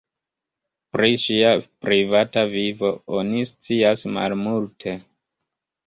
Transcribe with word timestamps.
Pri 0.95 1.19
ŝia 1.23 1.51
privata 1.87 2.45
vivo 2.55 2.93
oni 3.21 3.47
scias 3.53 4.11
malmulte. 4.19 5.01